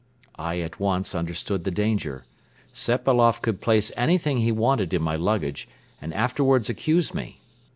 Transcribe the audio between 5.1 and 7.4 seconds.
luggage and afterwards accuse me.